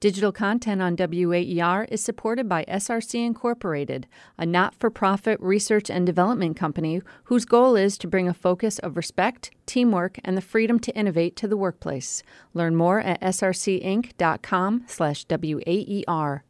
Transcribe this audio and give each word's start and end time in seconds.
Digital 0.00 0.30
content 0.30 0.80
on 0.80 0.94
WAER 0.94 1.88
is 1.90 2.00
supported 2.00 2.48
by 2.48 2.64
SRC 2.68 3.26
Incorporated, 3.26 4.06
a 4.38 4.46
not 4.46 4.72
for 4.76 4.90
profit 4.90 5.40
research 5.40 5.90
and 5.90 6.06
development 6.06 6.56
company 6.56 7.02
whose 7.24 7.44
goal 7.44 7.74
is 7.74 7.98
to 7.98 8.06
bring 8.06 8.28
a 8.28 8.34
focus 8.34 8.78
of 8.78 8.96
respect, 8.96 9.50
teamwork, 9.66 10.20
and 10.22 10.36
the 10.36 10.40
freedom 10.40 10.78
to 10.78 10.96
innovate 10.96 11.34
to 11.34 11.48
the 11.48 11.56
workplace. 11.56 12.22
Learn 12.54 12.76
more 12.76 13.00
at 13.00 13.20
srcinc.com/slash 13.20 15.24
WAER. 15.28 16.44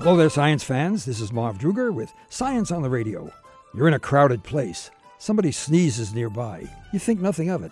Hello 0.00 0.16
there, 0.16 0.30
science 0.30 0.64
fans. 0.64 1.04
This 1.04 1.20
is 1.20 1.32
Marv 1.32 1.58
Druger 1.58 1.94
with 1.94 2.12
Science 2.28 2.72
on 2.72 2.82
the 2.82 2.90
Radio. 2.90 3.30
You're 3.72 3.86
in 3.86 3.94
a 3.94 4.00
crowded 4.00 4.42
place. 4.42 4.90
Somebody 5.18 5.52
sneezes 5.52 6.12
nearby. 6.12 6.68
You 6.92 6.98
think 6.98 7.20
nothing 7.20 7.50
of 7.50 7.62
it. 7.62 7.70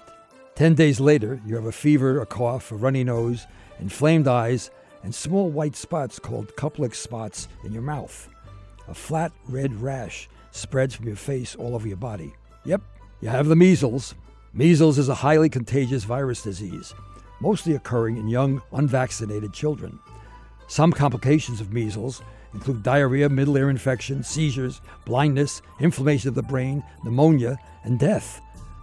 Ten 0.54 0.74
days 0.74 1.00
later, 1.00 1.40
you 1.46 1.54
have 1.54 1.64
a 1.64 1.72
fever, 1.72 2.20
a 2.20 2.26
cough, 2.26 2.72
a 2.72 2.76
runny 2.76 3.04
nose, 3.04 3.46
inflamed 3.80 4.28
eyes, 4.28 4.70
and 5.02 5.14
small 5.14 5.50
white 5.50 5.74
spots 5.74 6.18
called 6.18 6.54
Koplik 6.56 6.94
spots 6.94 7.48
in 7.64 7.72
your 7.72 7.82
mouth. 7.82 8.28
A 8.86 8.94
flat 8.94 9.32
red 9.48 9.74
rash 9.80 10.28
spreads 10.50 10.94
from 10.94 11.06
your 11.06 11.16
face 11.16 11.54
all 11.54 11.74
over 11.74 11.88
your 11.88 11.96
body. 11.96 12.34
Yep, 12.64 12.82
you 13.22 13.28
have 13.30 13.46
the 13.46 13.56
measles. 13.56 14.14
Measles 14.52 14.98
is 14.98 15.08
a 15.08 15.14
highly 15.14 15.48
contagious 15.48 16.04
virus 16.04 16.42
disease, 16.42 16.94
mostly 17.40 17.74
occurring 17.74 18.18
in 18.18 18.28
young, 18.28 18.60
unvaccinated 18.72 19.54
children. 19.54 19.98
Some 20.68 20.92
complications 20.92 21.62
of 21.62 21.72
measles 21.72 22.22
include 22.52 22.82
diarrhea, 22.82 23.30
middle 23.30 23.56
ear 23.56 23.70
infection, 23.70 24.22
seizures, 24.22 24.82
blindness, 25.06 25.62
inflammation 25.80 26.28
of 26.28 26.34
the 26.34 26.42
brain, 26.42 26.84
pneumonia, 27.02 27.56
and 27.84 27.98
death. 27.98 28.42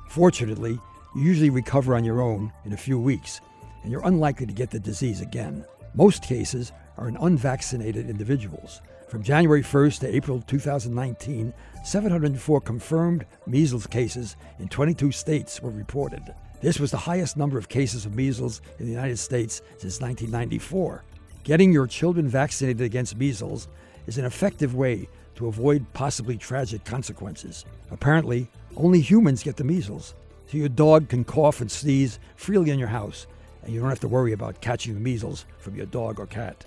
Fortunately, 0.10 0.80
you 1.16 1.24
usually 1.24 1.50
recover 1.50 1.96
on 1.96 2.04
your 2.04 2.22
own 2.22 2.54
in 2.66 2.74
a 2.74 2.78
few 2.78 3.00
weeks, 3.00 3.42
and 3.82 3.92
you're 3.92 4.06
unlikely 4.06 4.46
to 4.46 4.54
get 4.54 4.70
the 4.70 4.80
disease 4.80 5.22
again. 5.22 5.66
Most 5.96 6.24
cases 6.24 6.72
are 6.98 7.08
in 7.08 7.18
unvaccinated 7.18 8.10
individuals. 8.10 8.82
From 9.08 9.24
January 9.24 9.64
1st 9.64 10.02
to 10.02 10.16
April 10.16 10.40
2019, 10.42 11.52
704 11.84 12.62
confirmed 12.62 13.26
measles 13.48 13.88
cases 13.88 14.36
in 14.60 14.68
22 14.68 15.12
states 15.12 15.62
were 15.62 15.72
reported. 15.72 16.22
This 16.62 16.80
was 16.80 16.92
the 16.92 16.98
highest 16.98 17.38
number 17.38 17.58
of 17.58 17.70
cases 17.70 18.06
of 18.06 18.16
measles 18.16 18.62
in 18.78 18.86
the 18.86 18.92
United 18.92 19.18
States 19.18 19.64
since 19.78 20.00
1994. 20.00 21.04
Getting 21.44 21.74
your 21.74 21.88
children 21.88 22.28
vaccinated 22.28 22.82
against 22.82 23.18
measles 23.18 23.68
is 24.06 24.20
an 24.20 24.26
effective 24.26 24.76
way 24.76 25.10
to 25.36 25.48
avoid 25.48 25.92
possibly 25.94 26.38
tragic 26.38 26.84
consequences. 26.86 27.66
Apparently, 27.90 28.48
only 28.78 29.02
humans 29.02 29.42
get 29.42 29.56
the 29.56 29.64
measles, 29.64 30.14
so 30.50 30.58
your 30.58 30.70
dog 30.70 31.10
can 31.10 31.24
cough 31.24 31.62
and 31.62 31.70
sneeze 31.70 32.18
freely 32.36 32.72
in 32.72 32.80
your 32.80 32.88
house, 32.88 33.28
and 33.62 33.72
you 33.72 33.80
don't 33.80 33.90
have 33.90 34.00
to 34.00 34.08
worry 34.08 34.34
about 34.34 34.62
catching 34.62 34.96
the 34.96 35.00
measles 35.00 35.46
from 35.60 35.76
your 35.76 35.86
dog 35.86 36.20
or 36.20 36.26
cat. 36.26 36.66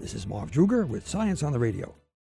This 0.00 0.12
is 0.12 0.26
Marv 0.26 0.50
Druger 0.50 0.86
with 0.86 1.08
Science 1.08 1.42
on 1.42 1.52
the 1.52 1.58
Radio. 1.58 1.94